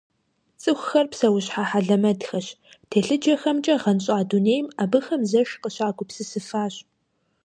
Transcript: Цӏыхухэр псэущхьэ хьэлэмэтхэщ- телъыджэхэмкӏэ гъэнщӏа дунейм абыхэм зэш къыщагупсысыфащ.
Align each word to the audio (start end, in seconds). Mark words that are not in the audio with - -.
Цӏыхухэр 0.61 1.05
псэущхьэ 1.11 1.63
хьэлэмэтхэщ- 1.69 2.47
телъыджэхэмкӏэ 2.89 3.75
гъэнщӏа 3.81 4.17
дунейм 4.29 4.65
абыхэм 4.83 5.21
зэш 5.29 5.49
къыщагупсысыфащ. 5.61 6.75